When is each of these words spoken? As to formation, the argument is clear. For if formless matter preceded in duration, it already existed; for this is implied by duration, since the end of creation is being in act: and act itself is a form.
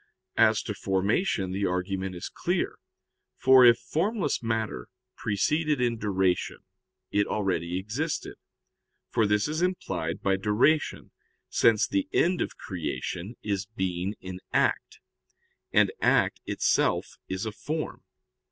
As 0.39 0.63
to 0.63 0.73
formation, 0.73 1.51
the 1.51 1.67
argument 1.67 2.15
is 2.15 2.27
clear. 2.27 2.79
For 3.37 3.63
if 3.63 3.77
formless 3.77 4.41
matter 4.41 4.87
preceded 5.15 5.79
in 5.79 5.99
duration, 5.99 6.61
it 7.11 7.27
already 7.27 7.77
existed; 7.77 8.33
for 9.11 9.27
this 9.27 9.47
is 9.47 9.61
implied 9.61 10.23
by 10.23 10.37
duration, 10.37 11.11
since 11.51 11.87
the 11.87 12.09
end 12.11 12.41
of 12.41 12.57
creation 12.57 13.35
is 13.43 13.67
being 13.67 14.15
in 14.19 14.39
act: 14.51 14.99
and 15.71 15.91
act 16.01 16.41
itself 16.47 17.19
is 17.29 17.45
a 17.45 17.51
form. 17.51 18.03